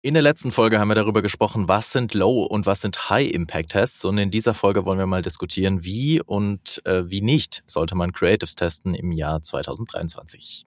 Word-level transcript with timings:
In 0.00 0.14
der 0.14 0.22
letzten 0.22 0.52
Folge 0.52 0.78
haben 0.78 0.86
wir 0.86 0.94
darüber 0.94 1.22
gesprochen, 1.22 1.66
was 1.66 1.90
sind 1.90 2.14
Low- 2.14 2.44
und 2.44 2.66
was 2.66 2.82
sind 2.82 3.10
High-Impact-Tests. 3.10 4.04
Und 4.04 4.16
in 4.18 4.30
dieser 4.30 4.54
Folge 4.54 4.84
wollen 4.84 5.00
wir 5.00 5.06
mal 5.06 5.22
diskutieren, 5.22 5.82
wie 5.82 6.22
und 6.22 6.80
äh, 6.86 7.10
wie 7.10 7.20
nicht 7.20 7.64
sollte 7.66 7.96
man 7.96 8.12
Creatives 8.12 8.54
testen 8.54 8.94
im 8.94 9.10
Jahr 9.10 9.42
2023. 9.42 10.62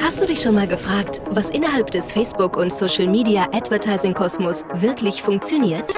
Hast 0.00 0.20
du 0.20 0.26
dich 0.26 0.40
schon 0.40 0.54
mal 0.54 0.68
gefragt, 0.68 1.20
was 1.30 1.50
innerhalb 1.50 1.90
des 1.90 2.12
Facebook- 2.12 2.56
und 2.56 2.72
Social-Media-Advertising-Kosmos 2.72 4.66
wirklich 4.74 5.20
funktioniert? 5.20 5.92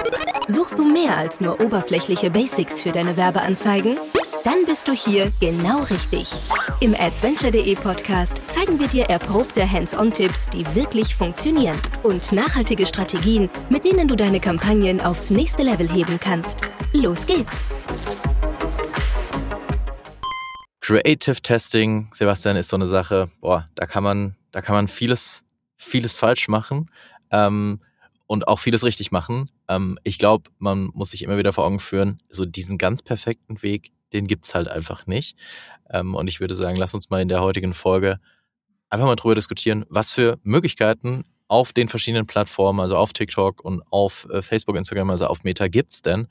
Suchst 0.47 0.79
du 0.79 0.83
mehr 0.83 1.15
als 1.17 1.41
nur 1.41 1.61
oberflächliche 1.61 2.31
Basics 2.31 2.81
für 2.81 2.91
deine 2.91 3.17
Werbeanzeigen? 3.17 3.97
Dann 4.45 4.63
bist 4.67 4.87
du 4.87 4.91
hier 4.91 5.31
genau 5.41 5.81
richtig. 5.85 6.31
Im 6.79 6.93
Adventure.de 6.93 7.73
Podcast 7.77 8.43
zeigen 8.45 8.79
wir 8.79 8.87
dir 8.87 9.05
erprobte 9.05 9.67
Hands-on-Tipps, 9.67 10.51
die 10.51 10.63
wirklich 10.75 11.15
funktionieren 11.15 11.79
und 12.03 12.31
nachhaltige 12.31 12.85
Strategien, 12.85 13.49
mit 13.71 13.85
denen 13.85 14.07
du 14.07 14.15
deine 14.15 14.39
Kampagnen 14.39 15.01
aufs 15.01 15.31
nächste 15.31 15.63
Level 15.63 15.91
heben 15.91 16.19
kannst. 16.19 16.59
Los 16.93 17.25
geht's! 17.25 17.65
Creative 20.79 21.41
Testing, 21.41 22.11
Sebastian, 22.13 22.55
ist 22.55 22.67
so 22.67 22.77
eine 22.77 22.85
Sache, 22.85 23.31
boah, 23.41 23.67
da 23.73 23.87
kann 23.87 24.03
man, 24.03 24.35
da 24.51 24.61
kann 24.61 24.75
man 24.75 24.87
vieles, 24.87 25.43
vieles 25.75 26.13
falsch 26.13 26.49
machen. 26.49 26.91
Ähm, 27.31 27.79
und 28.27 28.47
auch 28.47 28.59
vieles 28.59 28.83
richtig 28.83 29.11
machen. 29.11 29.49
Ähm, 29.67 29.97
ich 30.03 30.17
glaube, 30.17 30.49
man 30.57 30.89
muss 30.93 31.11
sich 31.11 31.23
immer 31.23 31.37
wieder 31.37 31.53
vor 31.53 31.65
Augen 31.65 31.79
führen, 31.79 32.21
so 32.29 32.45
diesen 32.45 32.77
ganz 32.77 33.01
perfekten 33.03 33.61
Weg 33.61 33.91
den 34.13 34.27
gibt's 34.27 34.55
halt 34.55 34.67
einfach 34.67 35.07
nicht. 35.07 35.37
Ähm, 35.89 36.15
und 36.15 36.27
ich 36.27 36.39
würde 36.39 36.55
sagen, 36.55 36.77
lass 36.77 36.93
uns 36.93 37.09
mal 37.09 37.21
in 37.21 37.27
der 37.27 37.41
heutigen 37.41 37.73
Folge 37.73 38.19
einfach 38.89 39.05
mal 39.05 39.15
drüber 39.15 39.35
diskutieren, 39.35 39.85
was 39.89 40.11
für 40.11 40.39
Möglichkeiten 40.43 41.23
auf 41.47 41.73
den 41.73 41.89
verschiedenen 41.89 42.25
Plattformen, 42.25 42.79
also 42.79 42.97
auf 42.97 43.13
TikTok 43.13 43.61
und 43.63 43.81
auf 43.91 44.27
äh, 44.31 44.41
Facebook, 44.41 44.75
Instagram, 44.75 45.09
also 45.09 45.27
auf 45.27 45.43
Meta 45.43 45.67
gibt's 45.67 46.01
denn, 46.01 46.27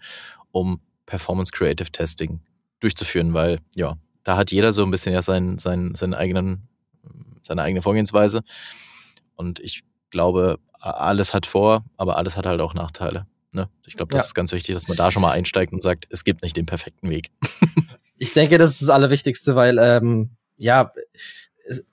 um 0.51 0.81
Performance 1.07 1.53
Creative 1.53 1.91
Testing 1.91 2.41
durchzuführen, 2.81 3.35
weil 3.35 3.61
ja, 3.75 3.97
da 4.25 4.37
hat 4.37 4.51
jeder 4.51 4.73
so 4.73 4.83
ein 4.83 4.91
bisschen 4.91 5.13
ja 5.13 5.23
seinen, 5.23 5.59
seinen, 5.59 5.95
seinen 5.95 6.15
eigenen, 6.15 6.69
seine 7.43 7.63
eigene 7.63 7.83
Vorgehensweise. 7.83 8.43
Und 9.37 9.61
ich 9.61 9.85
glaube, 10.11 10.59
alles 10.81 11.35
hat 11.35 11.47
Vor, 11.47 11.85
aber 11.97 12.17
alles 12.17 12.37
hat 12.37 12.47
halt 12.47 12.61
auch 12.61 12.75
Nachteile. 12.75 13.27
Ne? 13.55 13.69
Ich 13.87 13.97
glaube, 13.97 14.13
das 14.13 14.23
ja. 14.23 14.27
ist 14.27 14.35
ganz 14.35 14.53
wichtig, 14.53 14.75
dass 14.75 14.89
man 14.89 14.97
da 14.97 15.11
schon 15.11 15.23
mal 15.23 15.33
einsteigt 15.33 15.73
und 15.73 15.83
sagt, 15.83 16.07
es 16.11 16.25
gibt 16.25 16.43
nicht 16.43 16.57
den 16.57 16.67
perfekten 16.67 17.09
Weg. 17.09 17.31
ich 18.19 18.33
denke, 18.33 18.59
das 18.59 18.73
ist 18.73 18.83
das 18.83 18.91
Allerwichtigste, 18.91 19.55
weil 19.55 19.79
ähm, 19.79 20.31
ja, 20.57 20.93
es, 21.67 21.85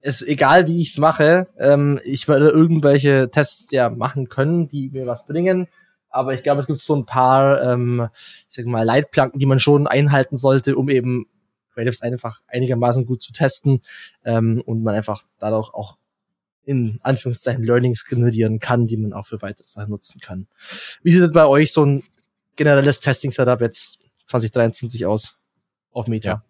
es 0.00 0.22
egal 0.22 0.66
wie 0.66 0.82
ich 0.82 0.90
es 0.90 0.98
mache, 0.98 1.48
ähm, 1.58 2.00
ich 2.04 2.28
werde 2.28 2.50
irgendwelche 2.50 3.30
Tests 3.30 3.70
ja 3.70 3.88
machen 3.88 4.28
können, 4.28 4.68
die 4.68 4.90
mir 4.90 5.06
was 5.06 5.26
bringen. 5.26 5.68
Aber 6.10 6.34
ich 6.34 6.42
glaube, 6.42 6.60
es 6.60 6.66
gibt 6.66 6.80
so 6.80 6.94
ein 6.94 7.06
paar, 7.06 7.60
ähm, 7.62 8.08
ich 8.48 8.54
sag 8.54 8.66
mal, 8.66 8.84
Leitplanken, 8.84 9.40
die 9.40 9.46
man 9.46 9.58
schon 9.58 9.86
einhalten 9.86 10.36
sollte, 10.36 10.76
um 10.76 10.88
eben 10.88 11.26
Creatives 11.72 12.02
einfach 12.02 12.40
einigermaßen 12.46 13.06
gut 13.06 13.22
zu 13.22 13.32
testen 13.32 13.82
ähm, 14.24 14.62
und 14.64 14.84
man 14.84 14.94
einfach 14.94 15.24
dadurch 15.38 15.72
auch 15.74 15.96
in 16.64 16.98
Anführungszeichen 17.02 17.62
Learnings 17.62 18.04
generieren 18.04 18.58
kann, 18.58 18.86
die 18.86 18.96
man 18.96 19.12
auch 19.12 19.26
für 19.26 19.40
weitere 19.42 19.66
Sachen 19.66 19.90
nutzen 19.90 20.20
kann. 20.20 20.46
Wie 21.02 21.12
sieht 21.12 21.22
denn 21.22 21.32
bei 21.32 21.46
euch 21.46 21.72
so 21.72 21.84
ein 21.84 22.04
generelles 22.56 23.00
Testing-Setup 23.00 23.60
jetzt 23.60 23.98
2023 24.26 25.06
aus? 25.06 25.36
Auf 25.90 26.08
Meta. 26.08 26.28
Ja. 26.28 26.44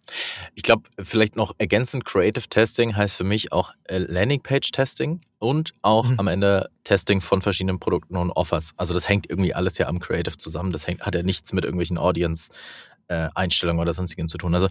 Ich 0.55 0.63
glaube, 0.63 0.89
vielleicht 1.03 1.35
noch 1.35 1.53
ergänzend 1.59 2.03
Creative 2.03 2.47
Testing 2.49 2.95
heißt 2.95 3.15
für 3.15 3.23
mich 3.23 3.51
auch 3.51 3.73
äh, 3.83 3.99
Landingpage-Testing 3.99 5.21
und 5.37 5.75
auch 5.83 6.09
mhm. 6.09 6.19
am 6.19 6.27
Ende 6.27 6.71
Testing 6.83 7.21
von 7.21 7.43
verschiedenen 7.43 7.79
Produkten 7.79 8.17
und 8.17 8.31
Offers. 8.31 8.71
Also 8.75 8.95
das 8.95 9.07
hängt 9.07 9.29
irgendwie 9.29 9.53
alles 9.53 9.77
ja 9.77 9.85
am 9.85 9.99
Creative 9.99 10.37
zusammen. 10.37 10.71
Das 10.71 10.87
hängt, 10.87 11.01
hat 11.01 11.13
ja 11.13 11.21
nichts 11.21 11.53
mit 11.53 11.63
irgendwelchen 11.63 11.99
Audience 11.99 12.51
äh, 13.07 13.29
Einstellungen 13.35 13.81
oder 13.81 13.93
sonstigen 13.93 14.27
zu 14.27 14.37
tun. 14.37 14.53
Also 14.55 14.67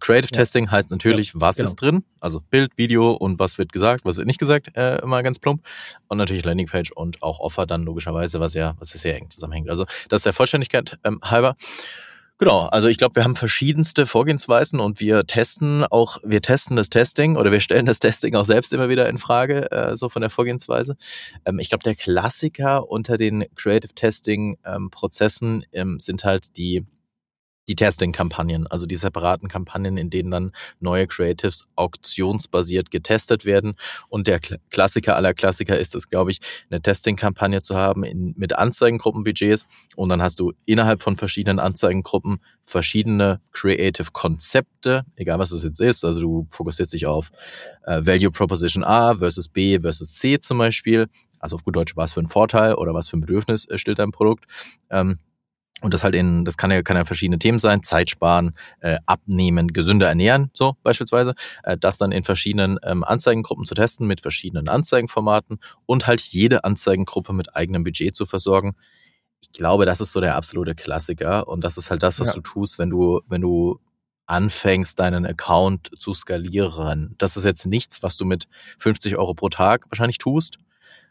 Creative 0.00 0.30
ja. 0.32 0.40
Testing 0.40 0.70
heißt 0.70 0.90
natürlich, 0.90 1.34
ja, 1.34 1.40
was 1.40 1.56
genau. 1.56 1.68
ist 1.68 1.76
drin, 1.76 2.04
also 2.20 2.40
Bild, 2.40 2.72
Video 2.76 3.12
und 3.12 3.38
was 3.38 3.58
wird 3.58 3.72
gesagt, 3.72 4.04
was 4.04 4.16
wird 4.16 4.26
nicht 4.26 4.38
gesagt, 4.38 4.76
äh, 4.76 4.98
immer 4.98 5.22
ganz 5.22 5.38
plump. 5.38 5.64
Und 6.08 6.18
natürlich 6.18 6.44
Landingpage 6.44 6.92
und 6.92 7.22
auch 7.22 7.40
Offer 7.40 7.66
dann 7.66 7.82
logischerweise, 7.82 8.40
was 8.40 8.54
ja, 8.54 8.74
was 8.78 8.92
ja 8.92 9.00
sehr 9.00 9.16
eng 9.16 9.30
zusammenhängt. 9.30 9.70
Also 9.70 9.84
das 10.08 10.20
ist 10.20 10.26
der 10.26 10.32
Vollständigkeit 10.32 10.98
ähm, 11.04 11.20
halber. 11.22 11.56
Genau, 12.40 12.68
also 12.68 12.88
ich 12.88 12.96
glaube, 12.96 13.16
wir 13.16 13.24
haben 13.24 13.36
verschiedenste 13.36 14.06
Vorgehensweisen 14.06 14.80
und 14.80 14.98
wir 14.98 15.26
testen 15.26 15.84
auch, 15.84 16.16
wir 16.24 16.40
testen 16.40 16.74
das 16.74 16.88
Testing 16.88 17.36
oder 17.36 17.52
wir 17.52 17.60
stellen 17.60 17.84
das 17.84 17.98
Testing 17.98 18.34
auch 18.34 18.46
selbst 18.46 18.72
immer 18.72 18.88
wieder 18.88 19.10
in 19.10 19.18
Frage, 19.18 19.70
äh, 19.70 19.94
so 19.94 20.08
von 20.08 20.22
der 20.22 20.30
Vorgehensweise. 20.30 20.96
Ähm, 21.44 21.58
ich 21.58 21.68
glaube, 21.68 21.84
der 21.84 21.94
Klassiker 21.94 22.88
unter 22.88 23.18
den 23.18 23.44
Creative 23.56 23.92
Testing 23.92 24.56
ähm, 24.64 24.88
Prozessen 24.90 25.66
ähm, 25.72 26.00
sind 26.00 26.24
halt 26.24 26.56
die 26.56 26.86
die 27.70 27.76
Testing-Kampagnen, 27.76 28.66
also 28.66 28.84
die 28.84 28.96
separaten 28.96 29.48
Kampagnen, 29.48 29.96
in 29.96 30.10
denen 30.10 30.32
dann 30.32 30.52
neue 30.80 31.06
Creatives 31.06 31.68
auktionsbasiert 31.76 32.90
getestet 32.90 33.44
werden. 33.44 33.74
Und 34.08 34.26
der 34.26 34.40
Klassiker 34.40 35.14
aller 35.14 35.34
Klassiker 35.34 35.78
ist 35.78 35.94
es, 35.94 36.08
glaube 36.08 36.32
ich, 36.32 36.40
eine 36.68 36.82
Testing-Kampagne 36.82 37.62
zu 37.62 37.76
haben 37.76 38.02
in, 38.02 38.34
mit 38.36 38.58
Anzeigengruppenbudgets. 38.58 39.66
Und 39.94 40.08
dann 40.08 40.20
hast 40.20 40.40
du 40.40 40.52
innerhalb 40.66 41.02
von 41.02 41.16
verschiedenen 41.16 41.60
Anzeigengruppen 41.60 42.40
verschiedene 42.64 43.40
Creative-Konzepte, 43.52 45.04
egal 45.14 45.38
was 45.38 45.52
es 45.52 45.62
jetzt 45.62 45.80
ist. 45.80 46.04
Also 46.04 46.20
du 46.20 46.46
fokussierst 46.50 46.92
dich 46.92 47.06
auf 47.06 47.30
äh, 47.84 48.04
Value 48.04 48.32
Proposition 48.32 48.82
A 48.82 49.16
versus 49.16 49.48
B 49.48 49.78
versus 49.78 50.14
C 50.14 50.40
zum 50.40 50.58
Beispiel. 50.58 51.06
Also 51.38 51.54
auf 51.54 51.64
gut 51.64 51.76
Deutsch, 51.76 51.96
was 51.96 52.14
für 52.14 52.20
ein 52.20 52.28
Vorteil 52.28 52.74
oder 52.74 52.94
was 52.94 53.08
für 53.08 53.16
ein 53.16 53.20
Bedürfnis 53.20 53.68
stellt 53.76 54.00
dein 54.00 54.10
Produkt. 54.10 54.44
Ähm, 54.90 55.20
und 55.80 55.94
das 55.94 56.04
halt 56.04 56.14
in, 56.14 56.44
das 56.44 56.56
kann 56.56 56.70
ja, 56.70 56.82
kann 56.82 56.96
ja 56.96 57.04
verschiedene 57.04 57.38
Themen 57.38 57.58
sein, 57.58 57.82
Zeit 57.82 58.10
sparen, 58.10 58.54
äh, 58.80 58.98
abnehmen, 59.06 59.68
gesünder 59.68 60.08
ernähren, 60.08 60.50
so 60.54 60.76
beispielsweise. 60.82 61.34
Äh, 61.62 61.76
das 61.78 61.98
dann 61.98 62.12
in 62.12 62.24
verschiedenen 62.24 62.78
ähm, 62.82 63.04
Anzeigengruppen 63.04 63.64
zu 63.64 63.74
testen, 63.74 64.06
mit 64.06 64.20
verschiedenen 64.20 64.68
Anzeigenformaten 64.68 65.58
und 65.86 66.06
halt 66.06 66.20
jede 66.20 66.64
Anzeigengruppe 66.64 67.32
mit 67.32 67.56
eigenem 67.56 67.84
Budget 67.84 68.14
zu 68.14 68.26
versorgen. 68.26 68.76
Ich 69.40 69.52
glaube, 69.52 69.86
das 69.86 70.00
ist 70.00 70.12
so 70.12 70.20
der 70.20 70.36
absolute 70.36 70.74
Klassiker 70.74 71.48
und 71.48 71.64
das 71.64 71.78
ist 71.78 71.90
halt 71.90 72.02
das, 72.02 72.20
was 72.20 72.28
ja. 72.28 72.34
du 72.34 72.40
tust, 72.42 72.78
wenn 72.78 72.90
du, 72.90 73.20
wenn 73.28 73.40
du 73.40 73.80
anfängst, 74.26 74.98
deinen 75.00 75.26
Account 75.26 75.90
zu 75.98 76.14
skalieren. 76.14 77.16
Das 77.18 77.36
ist 77.36 77.44
jetzt 77.44 77.66
nichts, 77.66 78.02
was 78.02 78.16
du 78.16 78.24
mit 78.24 78.46
50 78.78 79.16
Euro 79.16 79.34
pro 79.34 79.48
Tag 79.48 79.86
wahrscheinlich 79.90 80.18
tust, 80.18 80.58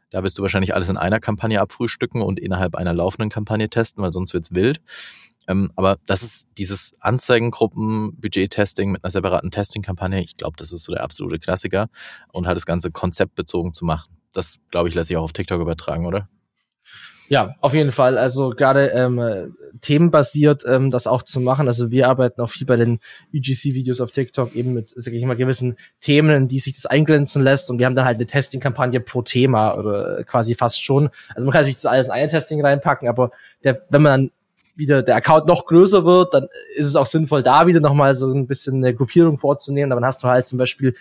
da 0.09 0.23
wirst 0.23 0.37
du 0.37 0.41
wahrscheinlich 0.41 0.73
alles 0.73 0.89
in 0.89 0.97
einer 0.97 1.19
Kampagne 1.19 1.61
abfrühstücken 1.61 2.21
und 2.21 2.39
innerhalb 2.39 2.75
einer 2.75 2.93
laufenden 2.93 3.29
Kampagne 3.29 3.69
testen, 3.69 4.03
weil 4.03 4.13
sonst 4.13 4.33
wird's 4.33 4.53
wild. 4.53 4.81
Ähm, 5.47 5.71
aber 5.75 5.97
das 6.05 6.21
ist 6.21 6.47
dieses 6.57 6.93
Anzeigengruppen-Budget-Testing 7.01 8.91
mit 8.91 9.03
einer 9.03 9.11
separaten 9.11 9.51
Testing-Kampagne. 9.51 10.21
Ich 10.21 10.35
glaube, 10.35 10.55
das 10.57 10.71
ist 10.71 10.83
so 10.83 10.93
der 10.93 11.03
absolute 11.03 11.39
Klassiker 11.39 11.89
und 12.31 12.45
halt 12.45 12.55
das 12.55 12.65
Ganze 12.65 12.91
konzeptbezogen 12.91 13.73
zu 13.73 13.85
machen. 13.85 14.15
Das, 14.31 14.59
glaube 14.69 14.89
ich, 14.89 14.95
lässt 14.95 15.07
sich 15.07 15.17
auch 15.17 15.23
auf 15.23 15.33
TikTok 15.33 15.59
übertragen, 15.59 16.05
oder? 16.05 16.29
Ja, 17.29 17.55
auf 17.61 17.75
jeden 17.75 17.91
Fall. 17.91 18.17
Also 18.17 18.49
gerade 18.49 18.87
ähm, 18.87 19.55
themenbasiert 19.81 20.63
ähm, 20.67 20.89
das 20.89 21.05
auch 21.05 21.21
zu 21.21 21.39
machen. 21.39 21.67
Also 21.67 21.91
wir 21.91 22.09
arbeiten 22.09 22.41
auch 22.41 22.49
viel 22.49 22.65
bei 22.65 22.75
den 22.75 22.99
UGC-Videos 23.33 24.01
auf 24.01 24.11
TikTok 24.11 24.55
eben 24.55 24.73
mit, 24.73 24.89
sag 24.89 25.13
ich 25.13 25.23
mal, 25.23 25.35
gewissen 25.35 25.77
Themen, 26.01 26.31
in 26.31 26.47
die 26.47 26.59
sich 26.59 26.73
das 26.73 26.87
eingrenzen 26.87 27.43
lässt. 27.43 27.69
Und 27.69 27.77
wir 27.77 27.85
haben 27.85 27.95
dann 27.95 28.05
halt 28.05 28.17
eine 28.17 28.25
Testing-Kampagne 28.25 28.99
pro 28.99 29.21
Thema 29.21 29.75
oder 29.75 30.23
quasi 30.23 30.55
fast 30.55 30.83
schon. 30.83 31.09
Also 31.35 31.45
man 31.45 31.53
kann 31.53 31.61
natürlich 31.61 31.75
das 31.75 31.85
alles 31.85 32.07
in 32.07 32.13
eine 32.13 32.29
Testing 32.29 32.65
reinpacken, 32.65 33.07
aber 33.07 33.31
der, 33.63 33.83
wenn 33.89 34.01
man 34.01 34.11
dann 34.11 34.31
wieder 34.75 35.03
der 35.03 35.17
Account 35.17 35.45
noch 35.45 35.65
größer 35.65 36.05
wird, 36.05 36.33
dann 36.33 36.47
ist 36.75 36.87
es 36.87 36.95
auch 36.95 37.05
sinnvoll, 37.05 37.43
da 37.43 37.67
wieder 37.67 37.79
nochmal 37.79 38.15
so 38.15 38.31
ein 38.33 38.47
bisschen 38.47 38.77
eine 38.77 38.95
Gruppierung 38.95 39.37
vorzunehmen. 39.37 39.91
Aber 39.91 40.01
dann 40.01 40.07
hast 40.07 40.23
du 40.23 40.27
halt 40.27 40.47
zum 40.47 40.57
Beispiel 40.57 40.95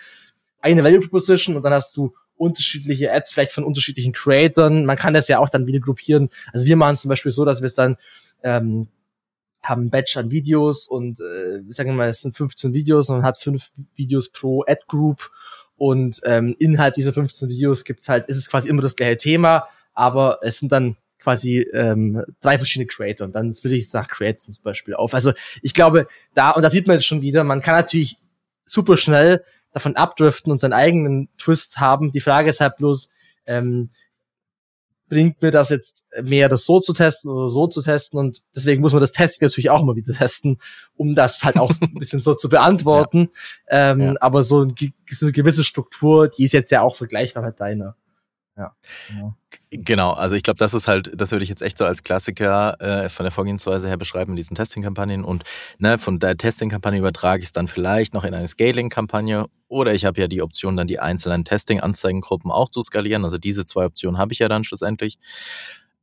eine 0.61 0.83
Value 0.83 0.99
Proposition 0.99 1.55
und 1.55 1.63
dann 1.63 1.73
hast 1.73 1.97
du 1.97 2.13
unterschiedliche 2.39 3.11
Ads, 3.11 3.33
vielleicht 3.33 3.51
von 3.51 3.63
unterschiedlichen 3.63 4.13
Creators. 4.13 4.71
Man 4.71 4.95
kann 4.95 5.13
das 5.13 5.27
ja 5.27 5.39
auch 5.39 5.49
dann 5.49 5.67
wieder 5.67 5.79
gruppieren. 5.79 6.29
Also 6.53 6.65
wir 6.65 6.77
machen 6.77 6.93
es 6.93 7.01
zum 7.01 7.09
Beispiel 7.09 7.31
so, 7.31 7.45
dass 7.45 7.61
wir 7.61 7.67
es 7.67 7.75
dann 7.75 7.97
ähm, 8.43 8.87
haben 9.61 9.85
ein 9.85 9.89
Batch 9.89 10.15
an 10.17 10.31
Videos 10.31 10.87
und 10.87 11.19
äh, 11.19 11.61
sagen 11.69 11.89
wir 11.89 11.97
mal, 11.97 12.09
es 12.09 12.21
sind 12.21 12.35
15 12.35 12.73
Videos 12.73 13.09
und 13.09 13.17
man 13.17 13.25
hat 13.25 13.37
fünf 13.37 13.71
Videos 13.95 14.31
pro 14.31 14.63
Ad 14.65 14.81
Group 14.87 15.29
und 15.75 16.21
ähm, 16.23 16.55
innerhalb 16.59 16.95
dieser 16.95 17.13
15 17.13 17.49
Videos 17.49 17.83
gibt's 17.83 18.07
halt, 18.07 18.25
ist 18.27 18.37
es 18.37 18.49
quasi 18.49 18.69
immer 18.69 18.81
das 18.81 18.95
gleiche 18.95 19.17
Thema, 19.17 19.67
aber 19.93 20.39
es 20.41 20.59
sind 20.59 20.71
dann 20.71 20.95
quasi 21.19 21.67
ähm, 21.73 22.23
drei 22.39 22.57
verschiedene 22.57 22.87
Creator 22.87 23.27
und 23.27 23.35
dann 23.35 23.53
splitte 23.53 23.75
ich 23.75 23.85
es 23.85 23.93
nach 23.93 24.07
Creator 24.07 24.51
zum 24.51 24.63
Beispiel 24.63 24.93
auf. 24.93 25.13
Also 25.13 25.33
ich 25.61 25.73
glaube, 25.73 26.07
da, 26.33 26.51
und 26.51 26.61
da 26.61 26.69
sieht 26.69 26.87
man 26.87 26.95
jetzt 26.95 27.05
schon 27.05 27.21
wieder, 27.21 27.43
man 27.43 27.61
kann 27.61 27.75
natürlich 27.75 28.17
super 28.63 28.95
schnell 28.95 29.43
davon 29.71 29.95
abdriften 29.95 30.51
und 30.51 30.59
seinen 30.59 30.73
eigenen 30.73 31.29
Twist 31.37 31.77
haben. 31.77 32.11
Die 32.11 32.21
Frage 32.21 32.49
ist 32.49 32.61
halt 32.61 32.77
bloß, 32.77 33.09
ähm, 33.45 33.89
bringt 35.09 35.41
mir 35.41 35.51
das 35.51 35.69
jetzt 35.69 36.05
mehr, 36.21 36.47
das 36.47 36.65
so 36.65 36.79
zu 36.79 36.93
testen 36.93 37.31
oder 37.31 37.49
so 37.49 37.67
zu 37.67 37.81
testen 37.81 38.19
und 38.19 38.43
deswegen 38.55 38.81
muss 38.81 38.93
man 38.93 39.01
das 39.01 39.11
Testing 39.11 39.47
natürlich 39.47 39.71
auch 39.71 39.83
mal 39.83 39.95
wieder 39.95 40.13
testen, 40.13 40.59
um 40.95 41.15
das 41.15 41.43
halt 41.43 41.57
auch 41.57 41.71
ein 41.81 41.95
bisschen 41.95 42.21
so 42.21 42.35
zu 42.35 42.47
beantworten. 42.47 43.29
Ja. 43.69 43.91
Ähm, 43.91 44.01
ja. 44.01 44.13
Aber 44.21 44.43
so, 44.43 44.63
ein, 44.63 44.75
so, 45.09 45.25
eine 45.25 45.33
gewisse 45.33 45.63
Struktur, 45.63 46.29
die 46.29 46.45
ist 46.45 46.53
jetzt 46.53 46.71
ja 46.71 46.81
auch 46.81 46.95
vergleichbar 46.95 47.43
mit 47.43 47.59
deiner. 47.59 47.95
Ja, 48.59 48.73
genau. 49.07 49.35
genau. 49.71 50.11
also 50.11 50.35
ich 50.35 50.43
glaube, 50.43 50.57
das 50.57 50.73
ist 50.73 50.89
halt, 50.89 51.11
das 51.15 51.31
würde 51.31 51.43
ich 51.43 51.49
jetzt 51.49 51.61
echt 51.61 51.77
so 51.77 51.85
als 51.85 52.03
Klassiker 52.03 52.75
äh, 52.81 53.07
von 53.07 53.23
der 53.23 53.31
Vorgehensweise 53.31 53.87
her 53.87 53.95
beschreiben 53.95 54.33
in 54.33 54.35
diesen 54.35 54.53
Testing-Kampagnen. 54.53 55.23
Und 55.23 55.45
ne, 55.77 55.97
von 55.97 56.19
der 56.19 56.35
Testing-Kampagne 56.35 56.99
übertrage 56.99 57.39
ich 57.39 57.45
es 57.45 57.51
dann 57.53 57.69
vielleicht 57.69 58.13
noch 58.13 58.25
in 58.25 58.33
eine 58.33 58.47
Scaling-Kampagne 58.47 59.45
oder 59.69 59.93
ich 59.93 60.03
habe 60.03 60.19
ja 60.19 60.27
die 60.27 60.41
Option, 60.41 60.75
dann 60.75 60.87
die 60.87 60.99
einzelnen 60.99 61.45
Testing-Anzeigengruppen 61.45 62.51
auch 62.51 62.67
zu 62.67 62.83
skalieren. 62.83 63.23
Also 63.23 63.37
diese 63.37 63.63
zwei 63.63 63.85
Optionen 63.85 64.17
habe 64.19 64.33
ich 64.33 64.39
ja 64.39 64.49
dann 64.49 64.65
schlussendlich. 64.65 65.17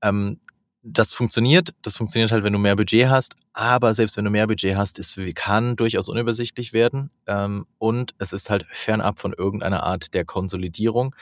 Ähm, 0.00 0.40
das 0.88 1.12
funktioniert. 1.12 1.70
Das 1.82 1.96
funktioniert 1.96 2.30
halt, 2.30 2.44
wenn 2.44 2.52
du 2.52 2.58
mehr 2.58 2.76
Budget 2.76 3.08
hast. 3.08 3.34
Aber 3.52 3.92
selbst 3.94 4.16
wenn 4.16 4.24
du 4.24 4.30
mehr 4.30 4.46
Budget 4.46 4.76
hast, 4.76 4.98
ist, 4.98 5.18
kann 5.34 5.74
durchaus 5.74 6.08
unübersichtlich 6.08 6.72
werden. 6.72 7.10
Ähm, 7.26 7.66
und 7.78 8.14
es 8.18 8.32
ist 8.32 8.50
halt 8.50 8.66
fernab 8.70 9.18
von 9.18 9.34
irgendeiner 9.36 9.82
Art 9.82 10.14
der 10.14 10.24
Konsolidierung. 10.24 11.14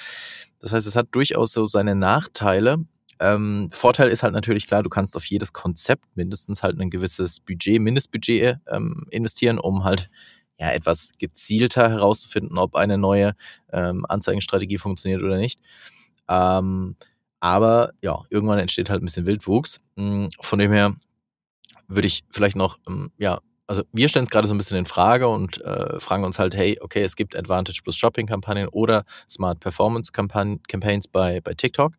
Das 0.64 0.72
heißt, 0.72 0.86
es 0.86 0.96
hat 0.96 1.08
durchaus 1.10 1.52
so 1.52 1.66
seine 1.66 1.94
Nachteile. 1.94 2.78
Ähm, 3.20 3.68
Vorteil 3.70 4.08
ist 4.08 4.22
halt 4.22 4.32
natürlich 4.32 4.66
klar, 4.66 4.82
du 4.82 4.88
kannst 4.88 5.14
auf 5.14 5.26
jedes 5.26 5.52
Konzept 5.52 6.06
mindestens 6.16 6.62
halt 6.62 6.80
ein 6.80 6.88
gewisses 6.88 7.40
Budget, 7.40 7.82
Mindestbudget 7.82 8.60
ähm, 8.68 9.04
investieren, 9.10 9.58
um 9.58 9.84
halt 9.84 10.08
ja 10.58 10.70
etwas 10.72 11.12
gezielter 11.18 11.90
herauszufinden, 11.90 12.56
ob 12.56 12.76
eine 12.76 12.96
neue 12.96 13.34
ähm, 13.74 14.06
Anzeigenstrategie 14.08 14.78
funktioniert 14.78 15.22
oder 15.22 15.36
nicht. 15.36 15.60
Ähm, 16.30 16.96
aber 17.40 17.92
ja, 18.00 18.22
irgendwann 18.30 18.58
entsteht 18.58 18.88
halt 18.88 19.02
ein 19.02 19.04
bisschen 19.04 19.26
Wildwuchs. 19.26 19.82
Hm, 19.98 20.30
von 20.40 20.58
dem 20.58 20.72
her 20.72 20.94
würde 21.88 22.06
ich 22.06 22.24
vielleicht 22.32 22.56
noch, 22.56 22.78
hm, 22.86 23.12
ja, 23.18 23.38
also 23.66 23.82
wir 23.92 24.08
stellen 24.08 24.24
es 24.24 24.30
gerade 24.30 24.46
so 24.46 24.54
ein 24.54 24.58
bisschen 24.58 24.78
in 24.78 24.86
Frage 24.86 25.28
und 25.28 25.60
äh, 25.62 25.98
fragen 26.00 26.24
uns 26.24 26.38
halt, 26.38 26.54
hey, 26.54 26.78
okay, 26.80 27.02
es 27.02 27.16
gibt 27.16 27.34
Advantage 27.36 27.80
plus 27.82 27.96
Shopping-Kampagnen 27.96 28.68
oder 28.68 29.04
Smart 29.28 29.60
Performance-Campaigns 29.60 31.08
bei, 31.08 31.40
bei 31.40 31.54
TikTok. 31.54 31.94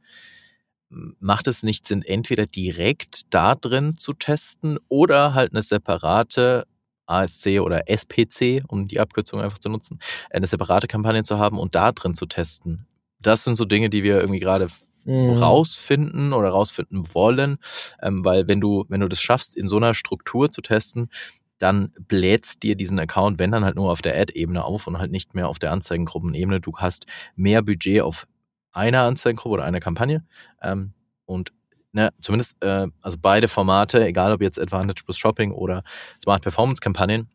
Macht 0.90 1.48
es 1.48 1.64
nicht 1.64 1.88
Sinn, 1.88 2.04
entweder 2.04 2.46
direkt 2.46 3.34
da 3.34 3.56
drin 3.56 3.98
zu 3.98 4.14
testen 4.14 4.78
oder 4.88 5.34
halt 5.34 5.52
eine 5.52 5.64
separate 5.64 6.66
ASC 7.08 7.60
oder 7.60 7.90
SPC, 7.90 8.64
um 8.68 8.88
die 8.88 9.00
Abkürzung 9.00 9.42
einfach 9.42 9.58
zu 9.58 9.70
nutzen, 9.70 10.00
eine 10.30 10.48
separate 10.48 10.88
Kampagne 10.88 11.24
zu 11.24 11.40
haben 11.40 11.60
und 11.60 11.76
da 11.76 11.92
drin 11.92 12.14
zu 12.14 12.28
testen? 12.28 12.88
Das 13.20 13.44
sind 13.44 13.56
so 13.56 13.66
Dinge, 13.66 13.90
die 13.90 14.04
wir 14.04 14.20
irgendwie 14.20 14.40
gerade 14.40 14.68
mhm. 15.06 15.32
rausfinden 15.32 16.34
oder 16.34 16.50
rausfinden 16.50 17.14
wollen, 17.14 17.58
ähm, 18.02 18.24
weil 18.24 18.48
wenn 18.48 18.62
du, 18.62 18.86
wenn 18.88 19.02
du 19.02 19.08
das 19.08 19.22
schaffst, 19.22 19.56
in 19.56 19.68
so 19.68 19.78
einer 19.78 19.96
Struktur 19.96 20.52
zu 20.52 20.62
testen, 20.62 21.10
dann 21.58 21.94
blätst 22.00 22.64
dir 22.64 22.76
diesen 22.76 23.00
Account, 23.00 23.40
wenn 23.40 23.52
dann 23.52 23.64
halt 23.64 23.76
nur 23.76 23.92
auf 23.92 24.02
der 24.02 24.20
Ad-Ebene 24.20 24.64
auf 24.64 24.88
und 24.88 24.98
halt 24.98 25.12
nicht 25.12 25.34
mehr 25.34 25.48
auf 25.48 25.60
der 25.60 25.72
Anzeigengruppenebene. 25.72 26.60
Du 26.60 26.74
hast 26.78 27.06
mehr 27.36 27.62
Budget 27.62 28.02
auf 28.02 28.28
einer 28.72 29.04
Anzeigengruppe 29.04 29.54
oder 29.54 29.64
einer 29.64 29.80
Kampagne 29.80 30.24
ähm, 30.62 30.94
und 31.26 31.52
ne, 31.94 32.10
zumindest, 32.20 32.56
äh, 32.62 32.88
also 33.02 33.18
beide 33.22 33.48
Formate, 33.48 34.06
egal 34.06 34.34
ob 34.34 34.42
jetzt 34.42 34.60
Advantage 34.60 35.04
plus 35.06 35.18
Shopping 35.18 35.52
oder 35.52 35.84
Smart 36.22 36.44
Performance 36.44 36.82
Kampagnen, 36.82 37.30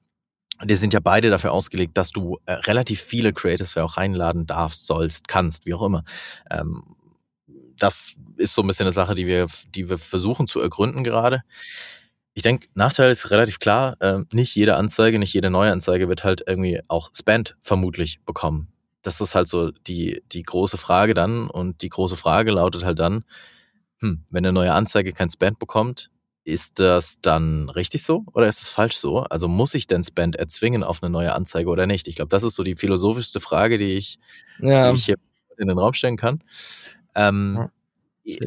die 0.63 0.77
sind 0.77 0.93
ja 0.93 1.01
beide 1.01 1.31
dafür 1.31 1.53
ausgelegt, 1.53 1.97
dass 1.97 2.11
du 2.11 2.39
äh, 2.45 2.53
relativ 2.53 3.01
viele 3.01 3.33
Creators 3.33 3.77
auch 3.79 3.97
reinladen 3.97 4.47
darfst, 4.47 4.87
sollst, 4.87 5.27
kannst, 5.27 5.65
wie 5.65 5.73
auch 5.73 5.83
immer. 5.83 6.05
Ähm, 6.51 6.83
das 7.79 8.15
ist 8.37 8.55
so 8.55 8.63
ein 8.63 8.67
bisschen 8.67 8.85
eine 8.85 8.93
Sache, 8.93 9.15
die 9.15 9.27
wir, 9.27 9.47
die 9.75 9.89
wir 9.89 9.97
versuchen 9.99 10.47
zu 10.47 10.61
ergründen 10.61 11.03
gerade. 11.03 11.43
Ich 12.35 12.43
denke, 12.43 12.69
Nachteil 12.75 13.11
ist 13.11 13.31
relativ 13.31 13.59
klar. 13.59 13.97
Äh, 14.01 14.21
nicht 14.33 14.55
jede 14.55 14.77
Anzeige, 14.77 15.19
nicht 15.19 15.35
jede 15.35 15.51
neue 15.51 15.73
Anzeige 15.73 16.09
wird 16.09 16.25
halt 16.25 16.43
irgendwie 16.47 16.81
auch 16.89 17.11
Spend 17.15 17.57
vermutlich 17.63 18.21
bekommen. 18.25 18.69
Das 19.03 19.21
ist 19.21 19.35
halt 19.35 19.49
so 19.49 19.71
die, 19.71 20.23
die 20.31 20.43
große 20.43 20.79
Frage 20.79 21.15
dann. 21.15 21.49
Und 21.49 21.83
die 21.83 21.89
große 21.89 22.17
Frage 22.17 22.53
lautet 22.53 22.85
halt 22.85 22.99
dann, 22.99 23.25
hm, 23.99 24.25
wenn 24.31 24.45
eine 24.45 24.53
neue 24.53 24.73
Anzeige 24.73 25.13
kein 25.13 25.31
Spend 25.31 25.59
bekommt, 25.59 26.11
ist 26.45 26.81
das 26.81 27.21
dann 27.21 27.69
richtig 27.69 28.03
so 28.03 28.25
oder 28.33 28.49
ist 28.49 28.63
es 28.63 28.71
falsch 28.71 28.97
so? 28.97 29.21
Also 29.21 29.47
muss 29.47 29.75
ich 29.75 29.87
denn 29.87 30.03
Spend 30.03 30.37
erzwingen 30.37 30.83
auf 30.83 31.03
eine 31.03 31.11
neue 31.11 31.35
Anzeige 31.35 31.69
oder 31.69 31.87
nicht? 31.87 32.09
Ich 32.09 32.17
glaube, 32.17 32.31
das 32.31 32.43
ist 32.43 32.55
so 32.55 32.63
die 32.63 32.77
philosophischste 32.77 33.41
Frage, 33.41 33.79
die 33.79 33.95
ich, 33.97 34.19
ja. 34.59 34.91
die 34.91 34.97
ich 34.97 35.05
hier 35.05 35.17
in 35.59 35.69
den 35.69 35.79
Raum 35.79 35.93
stellen 35.93 36.17
kann. 36.17 36.43
Ähm, 37.15 37.69
ja, 38.25 38.47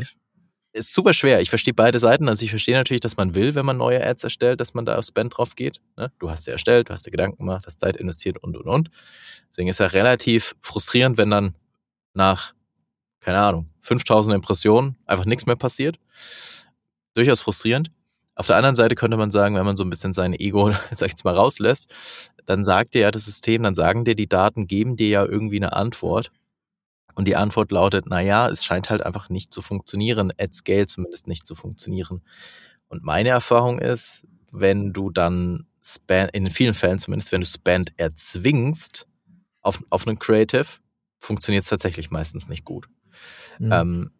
ist 0.73 0.93
super 0.93 1.13
schwer. 1.13 1.39
Ich 1.39 1.49
verstehe 1.49 1.73
beide 1.73 1.99
Seiten. 1.99 2.27
Also 2.27 2.43
ich 2.43 2.49
verstehe 2.49 2.75
natürlich, 2.75 3.01
dass 3.01 3.15
man 3.15 3.35
will, 3.35 3.55
wenn 3.55 3.65
man 3.65 3.77
neue 3.77 4.05
Ads 4.05 4.23
erstellt, 4.23 4.59
dass 4.59 4.73
man 4.73 4.85
da 4.85 4.97
auf 4.97 5.05
Spend 5.05 5.37
drauf 5.37 5.55
geht. 5.55 5.79
Ne? 5.97 6.11
Du 6.19 6.29
hast 6.29 6.45
sie 6.45 6.51
erstellt, 6.51 6.89
du 6.89 6.93
hast 6.93 7.05
dir 7.05 7.11
Gedanken 7.11 7.37
gemacht, 7.37 7.65
hast 7.67 7.79
Zeit 7.79 7.95
investiert 7.95 8.37
und 8.39 8.57
und 8.57 8.65
und. 8.65 8.89
Deswegen 9.49 9.69
ist 9.69 9.79
ja 9.79 9.85
relativ 9.85 10.55
frustrierend, 10.61 11.17
wenn 11.17 11.29
dann 11.29 11.55
nach, 12.13 12.53
keine 13.19 13.39
Ahnung, 13.39 13.69
5000 13.81 14.33
Impressionen 14.35 14.97
einfach 15.05 15.25
nichts 15.25 15.45
mehr 15.45 15.55
passiert. 15.55 15.99
Durchaus 17.13 17.41
frustrierend. 17.41 17.91
Auf 18.35 18.47
der 18.47 18.55
anderen 18.55 18.75
Seite 18.75 18.95
könnte 18.95 19.15
man 19.15 19.29
sagen, 19.29 19.55
wenn 19.55 19.65
man 19.65 19.77
so 19.77 19.83
ein 19.83 19.91
bisschen 19.91 20.13
sein 20.13 20.33
Ego, 20.33 20.71
sag 20.91 21.05
ich 21.05 21.11
jetzt 21.11 21.23
mal, 21.23 21.35
rauslässt, 21.35 21.93
dann 22.45 22.65
sagt 22.65 22.95
dir 22.95 23.01
ja 23.01 23.11
das 23.11 23.25
System, 23.25 23.61
dann 23.61 23.75
sagen 23.75 24.05
dir 24.05 24.15
die 24.15 24.27
Daten, 24.27 24.65
geben 24.65 24.95
dir 24.95 25.07
ja 25.09 25.25
irgendwie 25.25 25.57
eine 25.57 25.73
Antwort. 25.73 26.31
Und 27.15 27.27
die 27.27 27.35
Antwort 27.35 27.71
lautet, 27.71 28.05
na 28.07 28.21
ja, 28.21 28.49
es 28.49 28.65
scheint 28.65 28.89
halt 28.89 29.03
einfach 29.03 29.29
nicht 29.29 29.53
zu 29.53 29.61
funktionieren, 29.61 30.31
at 30.37 30.53
scale 30.53 30.85
zumindest 30.85 31.27
nicht 31.27 31.45
zu 31.45 31.55
funktionieren. 31.55 32.21
Und 32.87 33.03
meine 33.03 33.29
Erfahrung 33.29 33.79
ist, 33.79 34.25
wenn 34.51 34.93
du 34.93 35.09
dann 35.09 35.67
Spend, 35.85 36.31
in 36.31 36.49
vielen 36.49 36.73
Fällen 36.73 36.97
zumindest, 36.97 37.31
wenn 37.31 37.41
du 37.41 37.47
Spend 37.47 37.93
erzwingst 37.97 39.05
auf, 39.61 39.83
auf 39.89 40.07
einen 40.07 40.17
Creative, 40.17 40.65
funktioniert 41.17 41.63
es 41.63 41.69
tatsächlich 41.69 42.09
meistens 42.09 42.47
nicht 42.47 42.63
gut. 42.63 42.87
Mhm. 43.59 43.71
Ähm, 43.71 44.11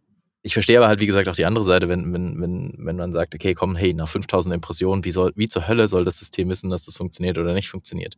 ich 0.41 0.53
verstehe 0.53 0.77
aber 0.77 0.89
halt, 0.89 0.99
wie 0.99 1.05
gesagt, 1.05 1.29
auch 1.29 1.35
die 1.35 1.45
andere 1.45 1.63
Seite, 1.63 1.87
wenn, 1.87 2.13
wenn, 2.13 2.39
wenn, 2.41 2.75
wenn 2.77 2.97
man 2.97 3.13
sagt, 3.13 3.33
okay, 3.33 3.53
komm, 3.53 3.77
hey, 3.77 3.93
nach 3.93 4.09
5000 4.09 4.53
Impressionen, 4.53 5.05
wie, 5.05 5.11
soll, 5.11 5.31
wie 5.35 5.47
zur 5.47 5.67
Hölle 5.67 5.87
soll 5.87 6.03
das 6.03 6.19
System 6.19 6.49
wissen, 6.49 6.69
dass 6.69 6.85
das 6.85 6.97
funktioniert 6.97 7.37
oder 7.37 7.53
nicht 7.53 7.69
funktioniert? 7.69 8.17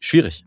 Schwierig. 0.00 0.44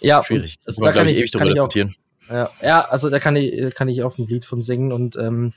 Ja, 0.00 0.22
schwierig. 0.22 0.58
Also 0.64 0.84
da 0.84 0.92
kann 0.92 1.08
ich, 1.08 1.18
ewig 1.18 1.30
drüber 1.30 1.46
diskutieren. 1.46 1.94
Auch, 2.28 2.32
ja, 2.32 2.50
ja, 2.62 2.80
also 2.82 3.10
da 3.10 3.18
kann 3.18 3.36
ich, 3.36 3.74
kann 3.74 3.88
ich 3.88 4.02
auch 4.02 4.18
ein 4.18 4.26
Lied 4.26 4.44
von 4.44 4.62
singen 4.62 4.92
und 4.92 5.16
ähm, 5.16 5.52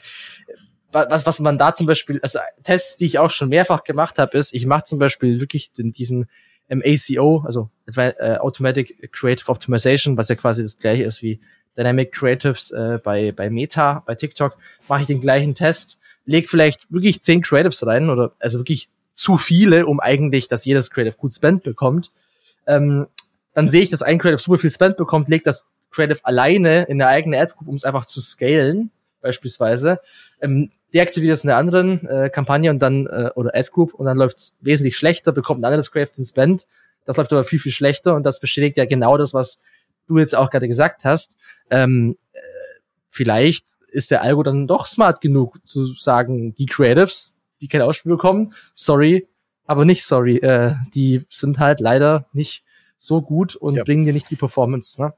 was, 0.91 1.25
was 1.25 1.39
man 1.39 1.57
da 1.57 1.73
zum 1.73 1.87
Beispiel, 1.87 2.19
also 2.21 2.39
Tests, 2.63 2.97
die 2.97 3.05
ich 3.05 3.19
auch 3.19 3.31
schon 3.31 3.49
mehrfach 3.49 3.83
gemacht 3.83 4.19
habe, 4.19 4.37
ist, 4.37 4.53
ich 4.53 4.65
mache 4.65 4.83
zum 4.83 4.99
Beispiel 4.99 5.39
wirklich 5.39 5.71
den, 5.71 5.93
diesen 5.93 6.27
ähm, 6.69 6.81
ACO, 6.85 7.43
also 7.45 7.69
äh, 7.95 8.37
Automatic 8.37 9.11
Creative 9.11 9.49
Optimization, 9.49 10.17
was 10.17 10.29
ja 10.29 10.35
quasi 10.35 10.63
das 10.63 10.77
gleiche 10.77 11.03
ist 11.03 11.21
wie 11.21 11.39
Dynamic 11.77 12.11
Creatives 12.11 12.71
äh, 12.71 12.99
bei, 13.01 13.31
bei 13.31 13.49
Meta, 13.49 14.03
bei 14.05 14.15
TikTok, 14.15 14.57
mache 14.87 15.01
ich 15.01 15.07
den 15.07 15.21
gleichen 15.21 15.55
Test, 15.55 15.99
leg 16.25 16.49
vielleicht 16.49 16.91
wirklich 16.91 17.21
zehn 17.21 17.41
Creatives 17.41 17.85
rein 17.85 18.09
oder 18.09 18.33
also 18.39 18.59
wirklich 18.59 18.89
zu 19.13 19.37
viele, 19.37 19.85
um 19.85 19.99
eigentlich, 19.99 20.47
dass 20.47 20.65
jedes 20.65 20.91
Creative 20.91 21.15
gut 21.15 21.33
Spend 21.33 21.63
bekommt. 21.63 22.11
Ähm, 22.67 23.07
dann 23.53 23.67
sehe 23.67 23.81
ich, 23.81 23.89
dass 23.89 24.01
ein 24.01 24.19
Creative 24.19 24.41
super 24.41 24.59
viel 24.59 24.71
Spend 24.71 24.97
bekommt, 24.97 25.29
legt 25.29 25.47
das 25.47 25.67
Creative 25.91 26.19
alleine 26.23 26.83
in 26.83 27.01
eine 27.01 27.07
eigene 27.07 27.39
Ad-Group, 27.39 27.67
um 27.67 27.75
es 27.75 27.83
einfach 27.83 28.05
zu 28.05 28.21
scalen, 28.21 28.91
beispielsweise. 29.21 29.99
Ähm, 30.41 30.71
deaktiviert 30.93 31.37
es 31.37 31.43
in 31.43 31.49
einer 31.49 31.59
anderen 31.59 32.07
äh, 32.07 32.29
Kampagne 32.29 32.69
und 32.69 32.79
dann 32.79 33.07
äh, 33.07 33.29
oder 33.35 33.51
Ad-Group 33.53 33.93
und 33.93 34.05
dann 34.05 34.17
läuft 34.17 34.37
es 34.37 34.55
wesentlich 34.61 34.97
schlechter, 34.97 35.31
bekommt 35.31 35.61
ein 35.61 35.65
anderes 35.65 35.91
Creative 35.91 36.15
den 36.15 36.25
Spend. 36.25 36.65
Das 37.05 37.17
läuft 37.17 37.33
aber 37.33 37.43
viel, 37.43 37.59
viel 37.59 37.71
schlechter 37.71 38.15
und 38.15 38.23
das 38.23 38.39
bestätigt 38.39 38.77
ja 38.77 38.85
genau 38.85 39.17
das, 39.17 39.33
was 39.33 39.61
du 40.07 40.17
jetzt 40.17 40.35
auch 40.35 40.49
gerade 40.49 40.67
gesagt 40.67 41.05
hast. 41.05 41.37
Ähm, 41.69 42.17
äh, 42.33 42.39
vielleicht 43.09 43.75
ist 43.89 44.11
der 44.11 44.21
Algo 44.21 44.43
dann 44.43 44.67
doch 44.67 44.85
smart 44.85 45.21
genug 45.21 45.59
zu 45.65 45.93
sagen, 45.95 46.53
die 46.55 46.65
Creatives, 46.65 47.33
die 47.59 47.67
kein 47.67 47.81
Ausspiel 47.81 48.13
bekommen, 48.13 48.53
sorry, 48.73 49.27
aber 49.65 49.85
nicht 49.85 50.05
sorry. 50.05 50.37
Äh, 50.37 50.75
die 50.93 51.25
sind 51.29 51.59
halt 51.59 51.79
leider 51.79 52.25
nicht 52.33 52.63
so 53.01 53.21
gut 53.21 53.55
und 53.55 53.75
ja. 53.75 53.83
bringen 53.83 54.05
dir 54.05 54.13
nicht 54.13 54.29
die 54.29 54.35
Performance. 54.35 55.01
Ne? 55.01 55.13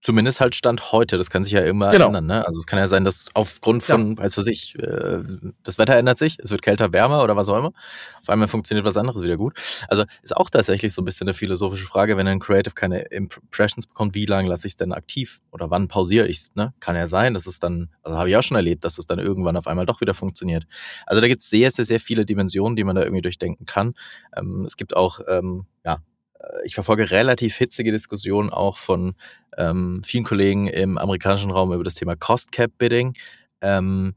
Zumindest 0.00 0.40
halt 0.40 0.54
Stand 0.54 0.92
heute, 0.92 1.18
das 1.18 1.28
kann 1.28 1.42
sich 1.42 1.52
ja 1.52 1.60
immer 1.62 1.90
genau. 1.90 2.06
ändern. 2.06 2.24
Ne? 2.24 2.46
Also 2.46 2.58
es 2.58 2.66
kann 2.66 2.78
ja 2.78 2.86
sein, 2.86 3.04
dass 3.04 3.26
aufgrund 3.34 3.82
von, 3.82 4.12
ja. 4.12 4.18
weiß 4.18 4.38
was 4.38 4.46
ich, 4.46 4.78
äh, 4.78 5.18
das 5.64 5.76
Wetter 5.76 5.96
ändert 5.96 6.18
sich, 6.18 6.38
es 6.38 6.52
wird 6.52 6.62
kälter, 6.62 6.92
wärmer 6.92 7.22
oder 7.22 7.34
was 7.34 7.48
auch 7.48 7.58
immer. 7.58 7.72
Auf 8.22 8.28
einmal 8.28 8.46
funktioniert 8.46 8.86
was 8.86 8.96
anderes 8.96 9.22
wieder 9.22 9.36
gut. 9.36 9.58
Also 9.88 10.04
ist 10.22 10.36
auch 10.36 10.48
tatsächlich 10.50 10.94
so 10.94 11.02
ein 11.02 11.04
bisschen 11.04 11.26
eine 11.26 11.34
philosophische 11.34 11.84
Frage, 11.84 12.16
wenn 12.16 12.28
ein 12.28 12.38
Creative 12.38 12.74
keine 12.74 13.00
Impressions 13.00 13.88
bekommt, 13.88 14.14
wie 14.14 14.24
lange 14.24 14.48
lasse 14.48 14.68
ich 14.68 14.74
es 14.74 14.76
denn 14.76 14.92
aktiv? 14.92 15.40
Oder 15.50 15.68
wann 15.68 15.88
pausiere 15.88 16.28
ich 16.28 16.38
es? 16.38 16.54
Ne? 16.54 16.72
Kann 16.78 16.94
ja 16.94 17.08
sein, 17.08 17.34
dass 17.34 17.46
es 17.46 17.58
dann, 17.58 17.90
also 18.02 18.16
habe 18.16 18.30
ich 18.30 18.36
auch 18.36 18.42
schon 18.42 18.56
erlebt, 18.56 18.84
dass 18.84 18.98
es 18.98 19.04
dann 19.06 19.18
irgendwann 19.18 19.56
auf 19.56 19.66
einmal 19.66 19.84
doch 19.84 20.00
wieder 20.00 20.14
funktioniert. 20.14 20.64
Also 21.06 21.20
da 21.20 21.26
gibt 21.26 21.40
es 21.40 21.50
sehr, 21.50 21.72
sehr, 21.72 21.84
sehr 21.84 22.00
viele 22.00 22.24
Dimensionen, 22.24 22.76
die 22.76 22.84
man 22.84 22.94
da 22.94 23.02
irgendwie 23.02 23.22
durchdenken 23.22 23.66
kann. 23.66 23.94
Ähm, 24.34 24.64
es 24.64 24.76
gibt 24.76 24.96
auch 24.96 25.20
ähm, 25.28 25.66
ja, 25.84 25.98
ich 26.64 26.74
verfolge 26.74 27.10
relativ 27.10 27.56
hitzige 27.56 27.92
Diskussionen 27.92 28.50
auch 28.50 28.76
von 28.78 29.14
ähm, 29.56 30.02
vielen 30.04 30.24
Kollegen 30.24 30.66
im 30.66 30.98
amerikanischen 30.98 31.50
Raum 31.50 31.72
über 31.72 31.84
das 31.84 31.94
Thema 31.94 32.16
Cost 32.16 32.52
Cap 32.52 32.72
Bidding, 32.78 33.14
ähm, 33.60 34.14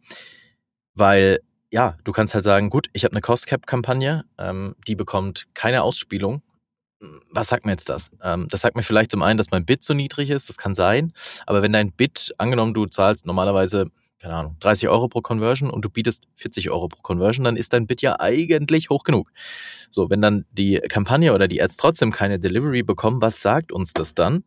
weil 0.96 1.39
ja, 1.72 1.98
du 2.03 2.12
kannst 2.12 2.36
halt 2.36 2.44
sagen, 2.44 2.70
gut, 2.70 2.88
ich 2.94 3.03
habe 3.03 3.13
eine 3.13 3.22
Cost 3.22 3.48
Cap 3.48 3.65
Kampagne, 3.65 4.25
ähm, 4.38 4.75
die 4.88 4.96
bekommt 4.96 5.48
keine 5.53 5.82
Ausspielung. 5.82 6.44
Was 7.32 7.50
sagt 7.50 7.65
mir 7.65 7.72
jetzt 7.72 7.89
das? 7.89 8.12
Ähm, 8.22 8.48
das 8.50 8.62
sagt 8.62 8.75
mir 8.75 8.84
vielleicht 8.84 9.12
zum 9.12 9.24
einen, 9.24 9.38
dass 9.38 9.51
mein 9.51 9.65
Bit 9.65 9.84
so 9.84 9.94
niedrig 9.94 10.30
ist, 10.30 10.50
das 10.50 10.58
kann 10.58 10.75
sein, 10.75 11.13
aber 11.46 11.62
wenn 11.62 11.74
dein 11.74 11.92
Bit, 11.92 12.34
angenommen 12.38 12.74
du 12.74 12.86
zahlst 12.86 13.25
normalerweise, 13.25 13.88
keine 14.24 14.36
Ahnung, 14.36 14.56
30 14.62 14.88
Euro 14.88 15.10
pro 15.10 15.20
Conversion 15.20 15.70
und 15.70 15.84
du 15.84 15.89
bietest 15.89 16.24
40 16.38 16.70
Euro 16.70 16.88
pro 16.88 17.01
Conversion, 17.01 17.44
dann 17.44 17.58
ist 17.58 17.74
dein 17.74 17.88
Bit 17.88 18.01
ja 18.01 18.22
eigentlich 18.22 18.89
hoch 18.89 19.03
genug. 19.03 19.30
So, 19.92 20.10
wenn 20.10 20.22
dann 20.22 20.46
die 20.53 20.80
Kampagne 20.88 21.34
oder 21.34 21.50
die 21.50 21.62
Ads 21.62 21.75
trotzdem 21.75 22.10
keine 22.10 22.39
Delivery 22.39 22.84
bekommen, 22.84 23.22
was 23.22 23.42
sagt 23.42 23.74
uns 23.74 23.92
das 23.92 24.15
dann? 24.15 24.46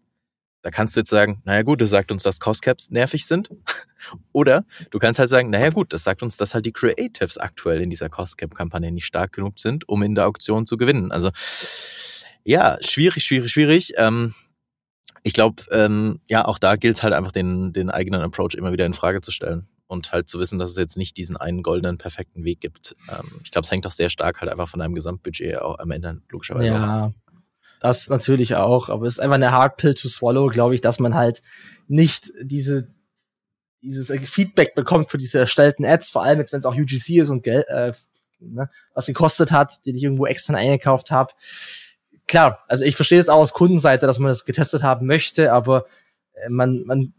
Da 0.63 0.71
kannst 0.71 0.97
du 0.97 1.01
jetzt 1.01 1.11
sagen, 1.11 1.43
naja 1.45 1.61
gut, 1.61 1.83
das 1.83 1.91
sagt 1.91 2.11
uns, 2.11 2.23
dass 2.23 2.41
Cost 2.41 2.63
Caps 2.63 2.91
nervig 2.91 3.27
sind. 3.27 3.51
Oder 4.33 4.65
du 4.91 4.99
kannst 4.99 5.19
halt 5.19 5.29
sagen, 5.29 5.51
naja 5.51 5.69
gut, 5.69 5.93
das 5.93 6.05
sagt 6.05 6.23
uns, 6.23 6.39
dass 6.39 6.55
halt 6.55 6.65
die 6.65 6.73
Creatives 6.73 7.37
aktuell 7.37 7.83
in 7.83 7.91
dieser 7.91 8.09
Cost 8.09 8.39
Cap 8.39 8.55
Kampagne 8.55 8.91
nicht 8.91 9.05
stark 9.05 9.33
genug 9.33 9.61
sind, 9.61 9.87
um 9.91 10.03
in 10.03 10.15
der 10.15 10.27
Auktion 10.27 10.65
zu 10.65 10.79
gewinnen. 10.79 11.13
Also 11.13 11.31
ja, 12.45 12.79
schwierig, 12.81 13.25
schwierig, 13.25 13.53
schwierig. 13.53 13.93
Ähm, 13.99 14.35
ich 15.27 15.33
glaube, 15.33 15.65
ähm, 15.73 16.21
ja, 16.29 16.45
auch 16.45 16.61
da 16.61 16.77
gilt 16.77 16.95
es 16.95 17.03
halt 17.03 17.13
einfach 17.13 17.33
den, 17.33 17.73
den 17.73 17.91
eigenen 17.91 18.23
Approach 18.23 18.55
immer 18.55 18.71
wieder 18.71 18.87
in 18.87 18.95
Frage 18.95 19.21
zu 19.21 19.33
stellen 19.33 19.67
und 19.89 20.13
halt 20.13 20.29
zu 20.29 20.39
wissen, 20.39 20.61
dass 20.61 20.71
es 20.71 20.77
jetzt 20.77 20.97
nicht 20.97 21.17
diesen 21.17 21.37
einen 21.37 21.65
goldenen, 21.65 21.99
perfekten 21.99 22.45
Weg 22.45 22.61
gibt. 22.61 22.95
Ähm, 23.11 23.41
ich 23.43 23.51
glaube, 23.51 23.65
es 23.65 23.71
hängt 23.73 23.85
auch 23.89 23.91
sehr 23.91 24.09
stark 24.09 24.41
halt 24.41 24.53
einfach 24.53 24.69
von 24.69 24.79
deinem 24.79 24.95
Gesamtbudget 24.95 25.59
auch 25.59 25.81
am 25.81 25.91
Ende 25.91 26.23
logischerweise. 26.29 26.67
Ja, 26.67 27.13
das 27.81 28.09
natürlich 28.09 28.55
auch, 28.55 28.89
aber 28.89 29.05
es 29.07 29.15
ist 29.15 29.19
einfach 29.19 29.35
eine 29.35 29.51
Hard 29.51 29.79
Pill 29.79 29.95
to 29.95 30.07
swallow, 30.07 30.47
glaube 30.47 30.77
ich, 30.77 30.81
dass 30.81 31.01
man 31.01 31.17
halt 31.17 31.43
nicht 31.89 32.31
diese 32.41 32.95
dieses 33.83 34.17
Feedback 34.31 34.77
bekommt 34.77 35.11
für 35.11 35.19
diese 35.19 35.41
erstellten 35.41 35.85
Ads, 35.85 36.11
vor 36.11 36.23
allem 36.23 36.39
jetzt, 36.39 36.53
wenn 36.53 36.61
es 36.61 36.67
auch 36.67 36.77
UGC 36.77 37.19
ist 37.21 37.31
und 37.31 37.43
Geld, 37.43 37.67
äh, 37.69 37.95
ne, 38.39 38.71
was 38.95 39.07
gekostet 39.07 39.51
hat, 39.51 39.85
den 39.87 39.97
ich 39.97 40.05
irgendwo 40.05 40.27
extra 40.27 40.55
eingekauft 40.55 41.11
habe. 41.11 41.33
Klar, 42.27 42.65
also 42.67 42.85
ich 42.85 42.97
verstehe 42.97 43.21
es 43.21 43.29
auch 43.29 43.39
aus 43.39 43.53
Kundenseite, 43.53 44.07
dass 44.07 44.19
man 44.19 44.29
das 44.29 44.45
getestet 44.45 44.83
haben 44.83 45.07
möchte, 45.07 45.53
aber 45.53 45.87
äh, 46.33 46.49
man, 46.49 46.83
man 46.85 47.15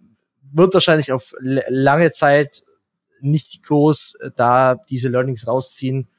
wird 0.52 0.74
wahrscheinlich 0.74 1.12
auf 1.12 1.34
lange 1.40 2.12
Zeit 2.12 2.64
nicht 3.22 3.64
groß 3.64 4.16
äh, 4.16 4.32
da 4.36 4.76
diese 4.76 5.10
Learnings 5.10 5.48
rausziehen, 5.48 6.10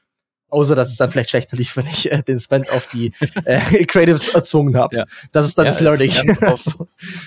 Außer, 0.49 0.75
dass 0.75 0.89
es 0.89 0.97
dann 0.97 1.11
vielleicht 1.11 1.29
schlechter 1.29 1.57
lief, 1.57 1.75
wenn 1.77 1.85
ich 1.87 2.11
äh, 2.11 2.23
den 2.23 2.39
Spend 2.39 2.71
auf 2.71 2.87
die 2.87 3.11
äh, 3.45 3.59
Creatives 3.85 4.29
erzwungen 4.29 4.75
habe. 4.75 4.95
Ja. 4.95 5.05
Das 5.31 5.45
ist 5.45 5.57
dann 5.57 5.65
ja, 5.65 5.71
das 5.71 5.79
Learning. 5.79 6.11
Oft, 6.41 6.77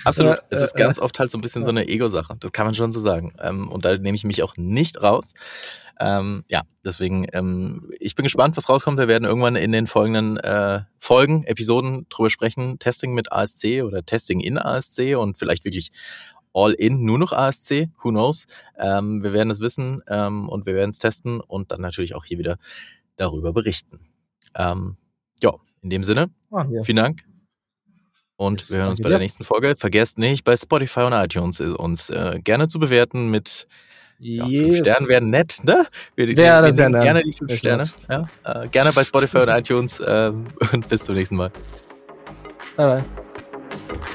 absolut. 0.03 0.37
es 0.49 0.61
ist 0.61 0.75
ganz 0.75 0.99
oft 0.99 1.17
halt 1.19 1.31
so 1.31 1.37
ein 1.37 1.41
bisschen 1.41 1.63
so 1.63 1.69
eine 1.69 1.87
Ego-Sache. 1.87 2.35
Das 2.39 2.51
kann 2.51 2.65
man 2.65 2.75
schon 2.75 2.91
so 2.91 2.99
sagen. 2.99 3.33
Ähm, 3.41 3.69
und 3.69 3.85
da 3.85 3.97
nehme 3.97 4.15
ich 4.15 4.23
mich 4.23 4.43
auch 4.43 4.57
nicht 4.57 5.01
raus. 5.01 5.33
Ähm, 5.99 6.43
ja, 6.49 6.63
deswegen, 6.83 7.27
ähm, 7.33 7.89
ich 7.99 8.15
bin 8.15 8.23
gespannt, 8.23 8.57
was 8.57 8.67
rauskommt. 8.67 8.97
Wir 8.97 9.07
werden 9.07 9.25
irgendwann 9.25 9.55
in 9.55 9.71
den 9.71 9.87
folgenden 9.87 10.37
äh, 10.37 10.81
Folgen, 10.97 11.43
Episoden 11.43 12.07
drüber 12.09 12.29
sprechen. 12.29 12.79
Testing 12.79 13.13
mit 13.13 13.31
ASC 13.31 13.83
oder 13.83 14.03
Testing 14.03 14.39
in 14.39 14.57
ASC 14.57 15.15
und 15.17 15.37
vielleicht 15.37 15.65
wirklich 15.65 15.91
all 16.53 16.73
in, 16.73 17.03
nur 17.03 17.19
noch 17.19 17.31
ASC, 17.31 17.89
who 18.01 18.09
knows. 18.09 18.47
Ähm, 18.77 19.23
wir 19.23 19.33
werden 19.33 19.49
es 19.49 19.59
wissen 19.59 20.01
ähm, 20.07 20.49
und 20.49 20.65
wir 20.65 20.75
werden 20.75 20.91
es 20.91 20.99
testen 20.99 21.39
und 21.41 21.71
dann 21.71 21.81
natürlich 21.81 22.15
auch 22.15 22.25
hier 22.25 22.37
wieder 22.37 22.57
darüber 23.15 23.53
berichten. 23.53 23.99
Ähm, 24.55 24.97
ja, 25.41 25.53
in 25.81 25.89
dem 25.89 26.03
Sinne, 26.03 26.29
ah, 26.51 26.65
ja. 26.69 26.83
vielen 26.83 26.97
Dank. 26.97 27.23
Und 28.35 28.57
Bis 28.57 28.71
wir 28.71 28.79
hören 28.79 28.89
uns 28.89 29.01
bei 29.01 29.09
der 29.09 29.19
nächsten 29.19 29.43
Folge. 29.43 29.75
Vergesst 29.77 30.17
nicht, 30.17 30.43
bei 30.43 30.55
Spotify 30.55 31.01
und 31.01 31.13
iTunes 31.13 31.61
uns 31.61 32.09
äh, 32.09 32.39
gerne 32.43 32.67
zu 32.67 32.79
bewerten 32.79 33.29
mit 33.29 33.67
ja, 34.19 34.45
yes. 34.45 34.61
fünf 34.61 34.77
Sternen 34.77 35.09
wären 35.09 35.29
nett, 35.29 35.59
ne? 35.63 35.85
Wir, 36.15 36.27
wir, 36.27 36.37
wir 36.37 36.73
sehen 36.73 36.93
gerne 36.93 37.23
die 37.23 37.33
fünf 37.33 37.55
Sterne. 37.55 37.83
Ja, 38.09 38.27
äh, 38.43 38.67
gerne 38.69 38.91
bei 38.93 39.03
Spotify 39.03 39.39
und 39.39 39.49
iTunes 39.49 39.99
äh, 39.99 40.31
und 40.73 40.89
bis 40.89 41.03
zum 41.03 41.15
nächsten 41.15 41.35
Mal. 41.35 41.51
Bye 42.77 42.87
bye. 42.87 43.05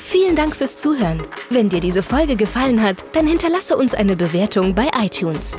Vielen 0.01 0.35
Dank 0.35 0.57
fürs 0.57 0.77
Zuhören. 0.77 1.23
Wenn 1.51 1.69
dir 1.69 1.81
diese 1.81 2.03
Folge 2.03 2.37
gefallen 2.37 2.83
hat, 2.83 3.05
dann 3.13 3.27
hinterlasse 3.27 3.77
uns 3.77 3.95
eine 3.95 4.17
Bewertung 4.17 4.75
bei 4.75 4.89
iTunes. 4.99 5.59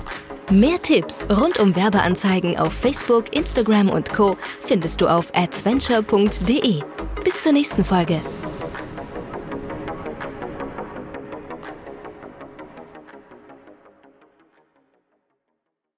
Mehr 0.52 0.82
Tipps 0.82 1.28
rund 1.30 1.60
um 1.60 1.76
Werbeanzeigen 1.76 2.58
auf 2.58 2.74
Facebook, 2.74 3.36
Instagram 3.36 3.90
und 3.90 4.12
Co. 4.12 4.36
findest 4.64 5.00
du 5.00 5.08
auf 5.08 5.28
adventure.de. 5.36 6.82
Bis 7.24 7.42
zur 7.42 7.52
nächsten 7.52 7.86
Folge. 7.86 8.20